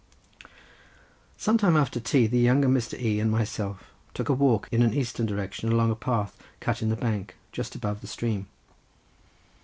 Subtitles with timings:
[1.37, 2.99] Some time after tea the younger Mr.
[2.99, 3.19] E.
[3.19, 6.95] and myself took a walk in an eastern direction along a path cut in the
[6.95, 8.47] bank, just above the stream.